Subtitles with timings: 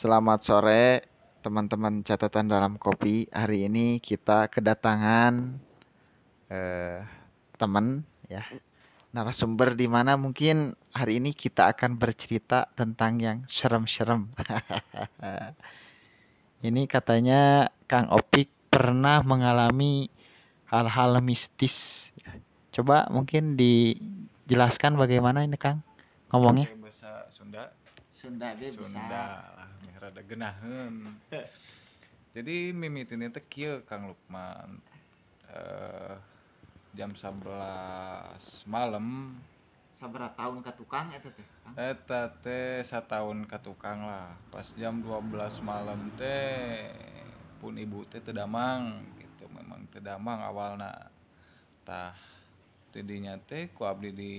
[0.00, 1.04] Selamat sore
[1.44, 3.28] teman-teman catatan dalam kopi.
[3.28, 5.60] Hari ini kita kedatangan
[6.48, 7.04] eh,
[7.60, 8.40] teman ya
[9.12, 14.24] narasumber di mana mungkin hari ini kita akan bercerita tentang yang serem-serem.
[16.64, 20.08] ini katanya Kang Opik pernah mengalami
[20.72, 21.76] hal-hal mistis.
[22.72, 25.84] Coba mungkin dijelaskan bagaimana ini Kang
[26.32, 26.72] ngomongnya.
[26.80, 27.76] Bahasa Sunda
[28.20, 29.00] Sunda deh Sunda
[29.56, 31.16] lah rada geunaheun
[32.36, 34.78] jadi mimitin teh kieu Kang Lukman.
[35.50, 36.14] Eh
[36.94, 39.38] jam 11 malam.
[40.00, 41.46] Sabara tahun ke tukang eta teh.
[41.76, 44.32] Eta teh satahun ka tukang lah.
[44.48, 46.88] Pas jam 12 malam teh
[47.60, 49.44] pun ibu teh damang gitu.
[49.50, 51.10] Memang teu damang awalna.
[51.84, 52.16] Tah
[52.90, 54.34] tidinya teh ku abdi di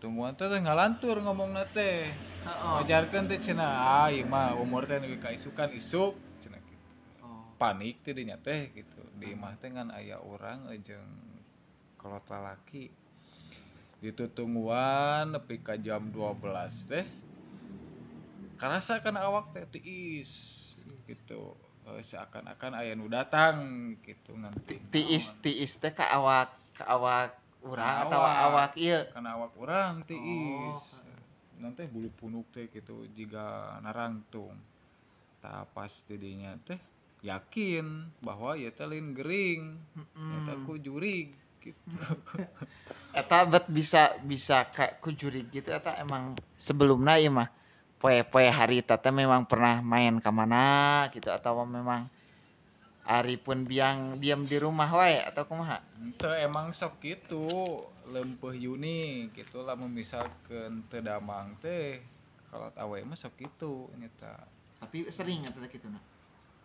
[0.00, 2.08] tungguan teh ngalantur ngomongna teh.
[2.42, 2.72] Heeh.
[2.80, 3.72] ngajarkeun teh cenah
[4.08, 6.16] ah mah umur teh nepi ka isukan isuk.
[6.40, 6.86] Cenah gitu.
[7.20, 7.52] Oh.
[7.60, 9.00] panik tidinya teh gitu.
[9.20, 11.12] Di imah teh ngan aya urang jeung
[12.00, 12.88] kolot lalaki.
[14.02, 17.06] Itu tungguan nepi ka jam 12 teh
[18.56, 20.32] karasa kan awak teh tiis
[21.04, 21.54] gitu.
[21.82, 24.78] Eh, seakan-akan aya nu datang gitu nganti.
[24.94, 28.72] Tiis tiis teh ka awak ka awak urang atau awak.
[28.76, 30.82] ieu kana awak urang tiis Oh.
[31.62, 34.58] nanti bulu punuk teh gitu jika narangtung
[35.38, 36.78] tah pas tidinya teh
[37.22, 39.78] yakin bahwa ya teh lain gering.
[40.42, 41.30] Eta ku jurig
[41.62, 41.78] gitu.
[43.14, 47.46] Eta bet bisa bisa kayak kujurig gitu eta emang sebelumnya ieu mah
[48.02, 52.10] poe-poe hari teh memang pernah main ke mana gitu atau memang
[53.02, 55.82] hari pun biang diam di rumah wae atau kumaha?
[55.98, 61.98] Ente emang sok gitu lempeh Yuni gitu lah misalkan teu damang teh.
[62.52, 64.44] Kalau awe mah sok gitu nyata
[64.82, 66.02] tapi sering eta kitu na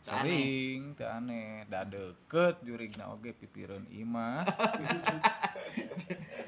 [0.01, 0.25] Teu aneh.
[0.25, 1.69] sering teu aneh.
[1.69, 4.41] Da deket jurigna oge pipireun imah.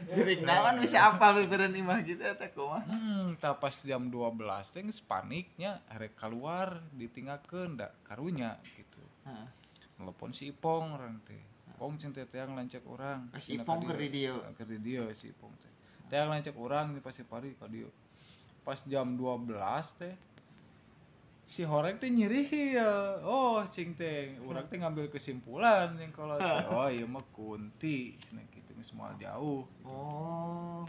[0.10, 2.90] Jurig naon bisa apal bebereun imah gitu eta kumaha?
[2.90, 9.04] Hmm, tah pas jam 12 teh geus paniknya arek keluar ditinggalkeun da karunya gitu.
[9.30, 9.48] Heeh.
[10.00, 11.44] Telepon si Ipong orang teh.
[11.76, 13.28] Ipong cing teh teang lancek urang.
[13.36, 14.40] Ah, si Ipong keur di dieu.
[14.56, 15.74] Keur di dieu si Ipong teh.
[16.08, 17.92] Teang lancek urang di pasti pari ka dieu.
[18.64, 19.52] Pas jam 12
[20.00, 20.16] teh
[21.50, 22.48] si horeng teh nyeri
[22.80, 23.20] ya.
[23.28, 26.40] Oh, cing teh urang teh ngambil kesimpulan yang kalau
[26.80, 29.68] oh ieu mah kunti cenah kitu geus moal jauh.
[29.84, 30.88] oh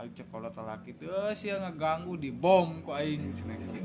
[0.00, 3.80] Aing cek kalau laki tuh eh, sia ngeganggu di bom ku aing cenah gitu.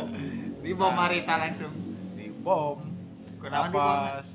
[0.64, 1.76] di bom harita langsung
[2.16, 2.89] Di bom.
[3.40, 3.72] Bom?
[3.72, 4.28] pas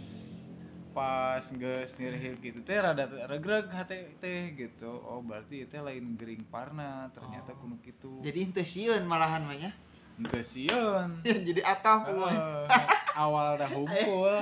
[0.96, 4.88] pas geus nirihir gitu teh rada regreg hate teh gitu.
[5.04, 7.60] Oh, berarti teh lain gering parna ternyata Oh.
[7.62, 8.24] kuno kitu.
[8.24, 9.72] jadi henteu sieun malahan mah nya
[10.16, 11.20] Henteu sieun.
[11.48, 12.66] jadi atau Heeh,
[13.28, 14.34] awal dah humpul.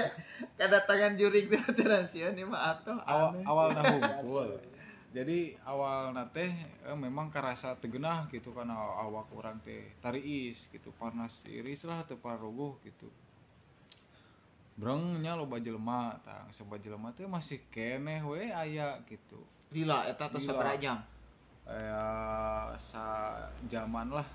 [0.60, 4.48] kedatangan jurig teh teh sieun ieu mah atuh awal awal dah humpul.
[5.14, 6.52] Jadi awal teh
[6.84, 12.20] eh, memang karasa tegenah gitu aw- awak orang teh tariis gitu panas iris lah teu
[12.20, 13.08] parogoh gitu.
[14.74, 19.38] Brengnya loba jelema tang soba jelema teh masih keneh we aya gitu.
[19.70, 20.98] lila eta teh sabaraha jam
[21.64, 22.04] Aya
[22.92, 23.04] sa
[23.70, 24.26] zaman lah.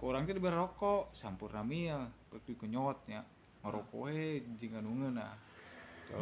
[0.00, 3.26] Ku urang teh dibere rokok sampurna mil pek dikenyotnya.
[3.60, 5.34] Ngarokok we jing anungeuna.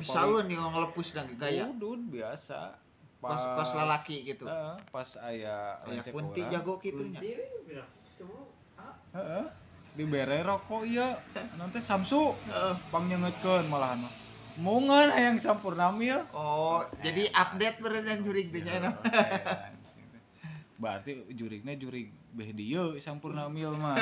[0.01, 2.87] Misalun yang ngelepus dan gaya Udud biasa.
[3.17, 6.53] pas pas lalaki gitu Heeh, pas aya kayak lancek kunti urang.
[6.53, 7.21] jago gitunya
[9.17, 9.45] Heeh.
[9.97, 11.09] Dibere rokok ieu.
[11.57, 12.75] Nanti Samsu Heeh.
[12.93, 14.13] pangnyengetkeun malahan mah.
[14.57, 16.17] Mungan hayang sampurna mil.
[16.33, 18.93] oh jadi update berenang jurig Iya, di nya
[20.77, 23.97] Berarti jurignya jurig beh dieu sampurna mil mah.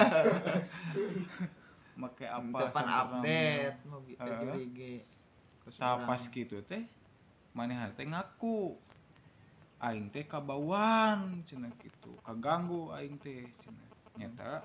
[1.94, 4.40] Make apa depan sampurna update mau gitu Heeh.
[4.42, 4.94] jurig ge
[5.78, 6.82] Tah pas gitu teh
[7.54, 8.74] manehan teh ngaku
[9.80, 13.88] aing teh kabauan cenah kitu kaganggu aing teh cenah
[14.18, 14.62] nyata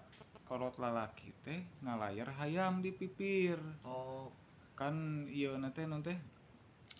[0.49, 3.61] kolot lalaki teh ngalayar hayam di pipir.
[3.85, 4.33] Oh.
[4.73, 6.17] Kan ieu na teh non teh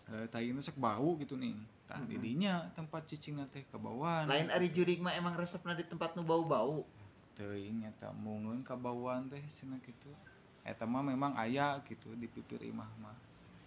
[0.09, 1.57] eh, tayina sok bau gitu nih
[1.89, 2.07] tah Mhm.
[2.07, 6.85] didinya tempat cicing teh kabauan lain ari jurig mah emang resepna di tempat nu bau-bau.
[7.33, 10.13] Teuing nyata mungeun kabauan teh cenah kitu.
[10.61, 13.17] Eta mah memang aya gitu di pipir imah mah.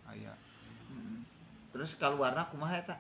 [0.06, 0.31] Aya.
[0.93, 1.25] Mm.
[1.73, 2.96] terus keluarna kumaha eta?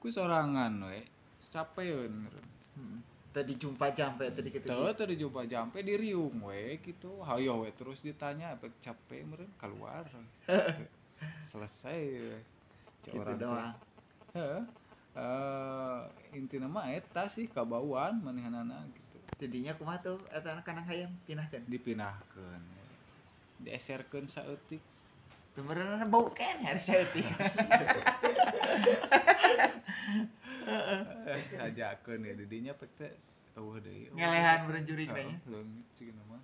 [0.00, 1.04] Ku sorangan we
[1.52, 2.98] capeun meureun Mm.
[3.32, 7.24] Tadi jumpa jampe tadi gitu Tuh, tuh dicoba jampe di riung we gitu.
[7.24, 10.04] Hayo we terus ditanya apa capek meureun keluar.
[10.06, 10.20] Gitu.
[11.52, 12.38] Selesai we.
[13.02, 13.74] Gitu doang
[14.36, 14.62] Heeh.
[15.12, 16.00] Eh
[16.36, 19.18] intina mah eta sih kabauan manehanana gitu.
[19.40, 21.64] Tidinya kumaha tuh eta kanang hayam pinahkeun.
[21.68, 22.62] dipinahkeun
[23.62, 24.82] dieserkeun saeutik
[25.52, 27.28] Sebenarnya bau kan harus saeutik.
[31.72, 33.12] ajakeun ya didinya teh
[33.56, 35.36] eueuh deui Ngelehan berenjuring Heeh, tanya.
[35.48, 36.40] leungit mah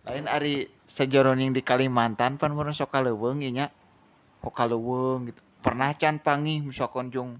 [0.00, 0.64] Lain ari
[0.96, 3.68] sajoroning di Kalimantan pan mun sok kaleuweung ieu nya.
[4.40, 5.40] Kok kaleuweung gitu.
[5.60, 7.36] Pernah can pangih misalkan jung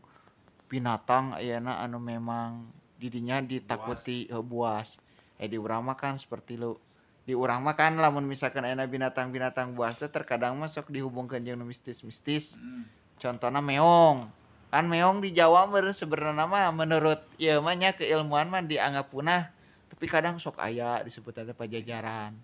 [0.68, 2.68] binatang ayeuna anu memang
[3.00, 4.92] didinya ditakuti heuh, buas.
[5.40, 6.76] Eh di urang mah kan seperti lu
[7.24, 11.64] di urang mah kan lamun misalkan ayeuna binatang-binatang buas teh terkadang mah sok dihubungkeun jeung
[11.64, 12.52] mistis-mistis.
[12.52, 12.84] Hmm.
[13.16, 14.39] Contohnya meong.
[14.70, 19.50] Kan meong di Jawa meureun sebenarnya mah menurut ieu mah nya keilmuan mah dianggap punah.
[19.90, 22.38] Tapi kadang sok aya disebut ada pajajaran.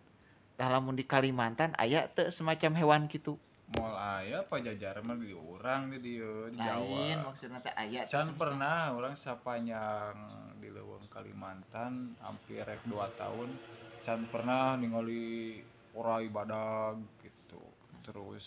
[0.58, 3.38] Tah lamun di Kalimantan aya teu semacam hewan gitu.
[3.66, 8.06] moal aya pajajaran mah di urang di dieu di Lain Jawa maksudnya teh aya.
[8.06, 10.14] can pernah orang sapanjang
[10.62, 13.50] di Leuweung Kalimantan hampir rek 2 tahun
[14.06, 15.66] can pernah ningali
[15.98, 17.58] urai badag gitu
[18.06, 18.46] terus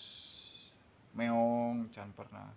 [1.12, 2.48] meong can pernah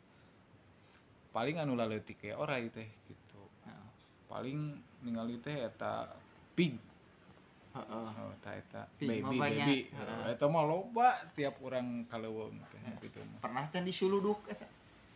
[1.32, 3.86] paling anu laleutik ke orai teh gitu Heeh.
[4.26, 4.58] paling
[5.00, 6.12] ningali teh eta
[6.52, 6.76] pig
[7.72, 7.88] Heeh.
[7.88, 9.78] oh, tah eta Pig baby baby.
[9.88, 14.68] Heeh, eta mah loba tiap orang kaleuweung teh gitu mah Pernah teh disuluduk eta.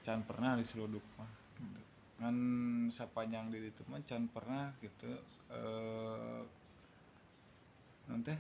[0.03, 1.81] can pernah diseluduk mah gitu.
[2.17, 2.37] ngan
[2.91, 5.11] sapanjang di itu mah can pernah gitu
[5.47, 6.41] eh
[8.07, 8.33] nanti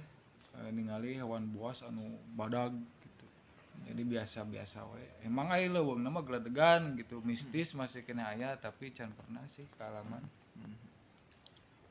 [0.54, 2.70] eh, ningali hewan buas anu badag
[3.84, 7.24] jadi biasa-biasa we emang aya leuweung nama geledegan gitu.
[7.24, 10.20] Mistis masih kena aya tapi can pernah sih kalaman.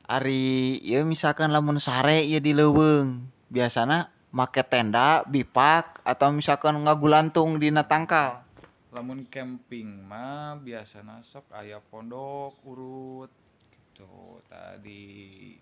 [0.06, 7.58] Ari ieu misalkan lamun sare ieu di leuweung, biasana make tenda, bipak atau misalkan ngagulantung
[7.58, 8.46] dina tangkal.
[8.94, 13.28] lamun camping mah biasana sok aya pondok urut
[13.68, 14.40] gitu.
[14.48, 15.04] Tadi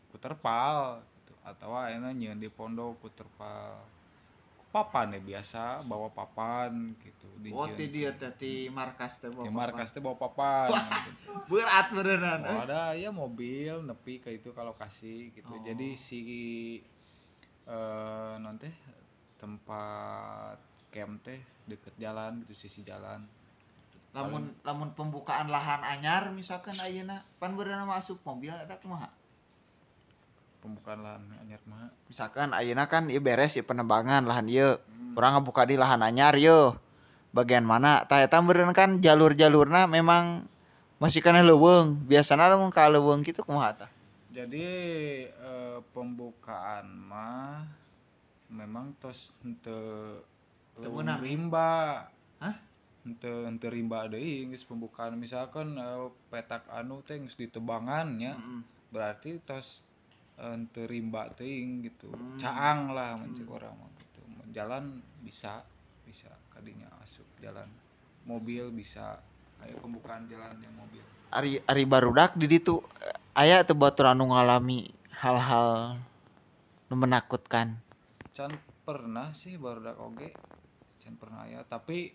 [0.07, 1.35] ku terpal gitu.
[1.43, 3.83] atau enak di pondok ku terpal
[4.75, 7.93] papan ya biasa bawa papan gitu Oh, ti dijieun.
[7.95, 10.71] dieu teh ti markas teh di markas teh bawa papan
[11.07, 11.11] gitu.
[11.47, 12.41] Berat beneran.
[12.43, 15.63] Oh, ada ya mobil nepi ke itu kalau kasih gitu Oh.
[15.63, 16.21] jadi si
[17.65, 18.75] eh non teh
[19.39, 20.59] tempat
[20.91, 23.23] camp teh deket jalan gitu sisi jalan
[24.11, 29.11] Lamun lamun pembukaan lahan anyar misalkan ayeuna pan berenang masuk mobil eta kumaha?
[30.65, 34.81] Pembukaan lahan anyar mah Misalkan ayeuna kan ieu beres ieu penebangan lahan ieu.
[34.81, 35.13] Hmm.
[35.13, 36.73] Urang ngabuka di lahan anyar yeuh.
[37.37, 38.09] Bagian mana?
[38.09, 40.49] Tah eta meureun kan jalur-jalurna memang
[40.97, 42.01] masih kana leuweung.
[42.09, 43.91] Biasana lamun ka leuweung kitu kumaha tah?
[44.35, 44.67] jadi
[45.31, 47.71] eh, pembukaan mah
[48.51, 50.27] memang tos henteu
[51.23, 52.11] rimba
[52.43, 52.59] Hah?
[53.07, 58.61] henteu henteu rimba deui geus pembukaan misalkan eh, petak anu teh geus ditebangan nya Heeh.
[58.91, 59.87] berarti tos
[60.39, 62.11] eh, henteu rimba teuing gitu.
[62.11, 62.39] Hmm.
[62.39, 63.57] caang lah mencik Hmm.
[63.57, 64.21] orang gitu.
[64.55, 65.63] Jalan bisa
[66.07, 66.31] bisa.
[66.53, 67.67] Kadinya asup jalan.
[68.25, 69.19] Mobil bisa.
[69.59, 71.03] Kayak pembukaan jalan yang mobil.
[71.35, 72.79] Ari ari barudak di ditu.
[73.03, 75.99] Eh, aya teu batur anu ngalami hal-hal
[76.91, 77.81] nu menakutkan.
[78.35, 78.51] can
[78.83, 80.35] pernah sih barudak oge.
[81.03, 81.63] Can pernah aya.
[81.63, 82.11] Tapi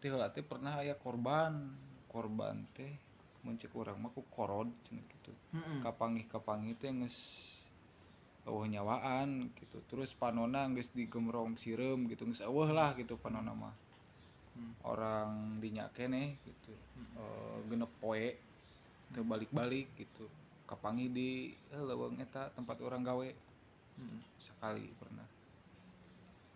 [0.00, 1.76] teh pernah aya korban.
[2.10, 3.09] Korban teh
[3.42, 5.80] mencik urang mah ku korod cenah gitu Heeh.
[5.80, 7.18] kapangih kapangih teh geus
[8.48, 13.74] eueuh nyawaan gitu terus panona geus digemrong sireum gitu geus eueuh lah gitu panona mah.
[14.50, 14.74] Hmm.
[14.82, 16.74] orang dinya keneh gitu.
[16.98, 18.34] Eh, genep poe
[19.14, 20.26] teu balik-balik gitu.
[20.66, 23.28] Kapangih di eh, leuweung eta tempat orang gawe.
[23.30, 24.20] Heeh.
[24.42, 25.24] sekali pernah.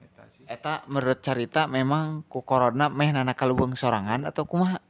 [0.05, 0.45] Eta sih.
[0.45, 4.84] Eta menurut carita memang ku corona meh nana kaleuweung sorangan atau kumaha?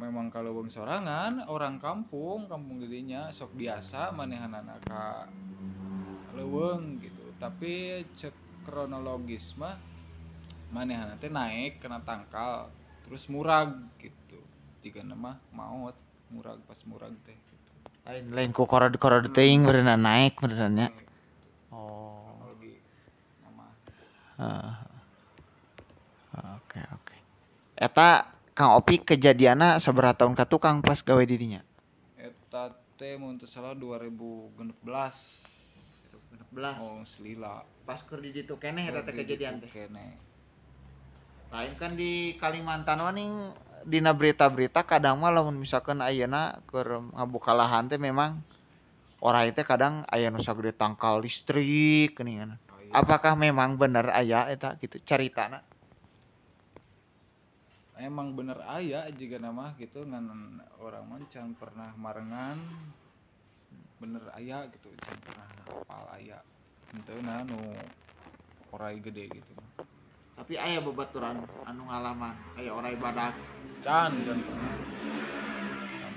[0.00, 5.28] Memang kalau bang sorangan orang kampung kampung didinya sok biasa manehanana ka
[6.32, 8.32] leuweung gitu tapi cek
[8.64, 9.76] kronologis mah
[10.72, 12.72] manehana teh naik kena tangkal
[13.04, 14.40] terus murag gitu
[14.80, 15.96] jika nama maut
[16.32, 17.68] murag pas murag teh gitu
[18.08, 20.88] Lain lain ku korod-korod teuing berenang naik berenang nya.
[21.68, 22.40] Oh.
[22.40, 22.80] kronologi
[23.44, 23.66] nama
[24.40, 24.72] Heeh.
[26.56, 27.16] Oke oke.
[27.76, 31.64] Eta Kang Opi kejadianna sabaraha tahun ka tukang pas gawe di dinya?
[32.20, 36.84] eta teh mun teu salah 2016 16.
[36.84, 39.70] oh selila Pas keur di ditu keneh eta teh kejadian teh.
[39.72, 40.12] kene
[41.48, 43.48] Lain kan di Kalimantan mah ning
[43.88, 48.44] dina berita-berita kadang mah lamun misalkan ayeuna keur ngabuka lahan teh memang
[49.24, 52.60] orang teh kadang aya nu sagede tangkal listrik geuningan.
[52.68, 52.92] Oh, iya.
[52.92, 55.64] Apakah memang bener aya eta gitu caritana?
[58.00, 60.26] Emang bener aya juga nama gitu ngan
[60.80, 62.56] orang mah can pernah marengan
[64.00, 66.40] bener aya gitu can pernah apal aya.
[66.90, 67.60] Henteu nah nu
[68.72, 69.52] orai gede gitu.
[70.34, 73.36] Tapi aya babaturan anu ngalaman kayak orai badak.
[73.84, 74.38] Can can.
[74.40, 74.74] Pernah
[76.00, 76.14] can,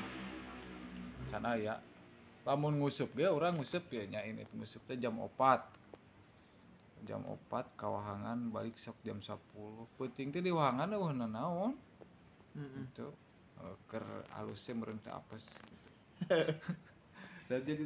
[1.29, 1.75] can aya.
[2.43, 5.63] Lamun ngusup ge urang ngusup ya nyain itu ngusup teh jam opat
[7.03, 9.35] jam opat kawahangan balik sok jam 10
[9.99, 11.75] penting teh di wahangan eueuh naon?
[12.55, 13.11] Itu
[13.59, 15.43] eh, ker halusnya meureun teh apes.
[17.51, 17.85] Dan jadi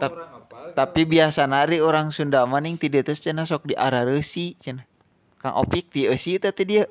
[0.00, 3.74] Tap- orang apal tapi biasa nari orang Sunda maning ti dieu teh cenah sok di
[3.76, 4.86] arareusi cenah.
[5.36, 6.86] Kang Opik di eusi teh teh dia.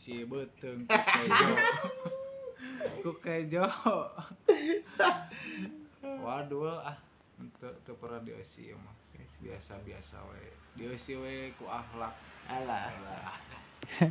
[0.00, 1.52] Si beteung ku kejo.
[3.04, 3.64] Ku kejo.
[6.24, 6.96] Waduh ah.
[7.38, 9.03] Ente teu pernah dieusi mah
[9.44, 10.40] biasa biasa we
[10.80, 12.16] dieusi we ku akhlak.
[12.48, 12.88] Alah.
[12.88, 13.36] Alah,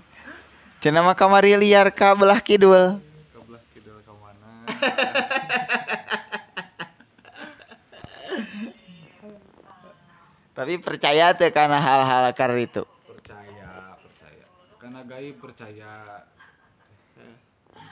[0.81, 3.01] cenah mah kamari liar ka belah kidul.
[3.33, 4.69] Kebelah kidul ka mana?
[10.53, 12.85] Tapi percaya teh kana hal-hal kar itu.
[13.09, 14.45] Percaya percaya.
[14.77, 16.21] Karena gaib percaya.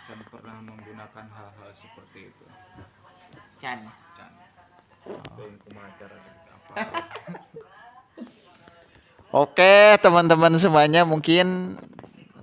[0.05, 2.45] Can pernah menggunakan hal-hal seperti itu.
[3.57, 3.89] Can.
[4.13, 4.29] Can.
[5.39, 6.50] Teuing kumaha cara apa
[9.31, 11.79] Oke, teman-teman semuanya, mungkin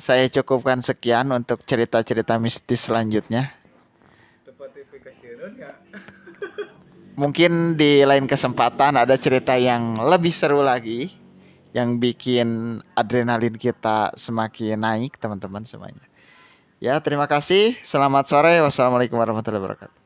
[0.00, 3.52] saya cukupkan sekian untuk cerita-cerita mistis selanjutnya.
[5.60, 5.76] ya
[7.20, 11.12] Mungkin di lain kesempatan ada cerita yang lebih seru lagi
[11.76, 16.02] yang bikin adrenalin kita semakin naik, teman-teman semuanya.
[16.80, 17.76] Ya, terima kasih.
[17.84, 18.56] Selamat sore.
[18.64, 19.99] Wassalamualaikum warahmatullahi wabarakatuh.